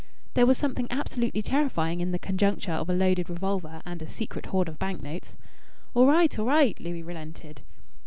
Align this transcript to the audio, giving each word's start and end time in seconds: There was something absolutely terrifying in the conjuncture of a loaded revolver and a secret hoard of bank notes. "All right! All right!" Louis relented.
There 0.33 0.47
was 0.47 0.57
something 0.57 0.87
absolutely 0.89 1.43
terrifying 1.43 2.01
in 2.01 2.11
the 2.11 2.17
conjuncture 2.17 2.71
of 2.71 2.89
a 2.89 2.93
loaded 2.93 3.29
revolver 3.29 3.83
and 3.85 4.01
a 4.01 4.07
secret 4.07 4.47
hoard 4.47 4.67
of 4.67 4.79
bank 4.79 5.03
notes. 5.03 5.35
"All 5.93 6.07
right! 6.07 6.39
All 6.39 6.45
right!" 6.47 6.79
Louis 6.79 7.03
relented. 7.03 7.61